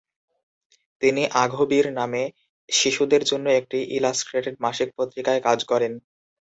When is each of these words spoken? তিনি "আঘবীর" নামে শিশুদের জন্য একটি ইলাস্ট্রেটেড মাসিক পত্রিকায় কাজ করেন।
তিনি 1.01 1.21
"আঘবীর" 1.43 1.85
নামে 1.99 2.23
শিশুদের 2.69 3.21
জন্য 3.23 3.45
একটি 3.59 3.77
ইলাস্ট্রেটেড 3.97 4.55
মাসিক 4.61 4.89
পত্রিকায় 4.97 5.41
কাজ 5.47 5.59
করেন। 5.71 5.91